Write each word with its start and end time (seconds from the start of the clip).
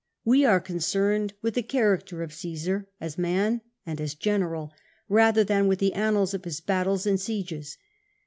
We 0.25 0.45
are 0.45 0.59
concerned 0.59 1.33
with 1.43 1.53
the 1.53 1.61
character 1.61 2.23
of 2.23 2.33
Caesar 2.33 2.87
as 2.99 3.19
man 3.19 3.61
and 3.85 4.01
as 4.01 4.15
general, 4.15 4.73
rather 5.07 5.43
than 5.43 5.67
with 5.67 5.77
the 5.77 5.93
annals 5.93 6.33
of 6.33 6.43
his 6.45 6.59
battles 6.59 7.05
and 7.05 7.21
sieges. 7.21 7.77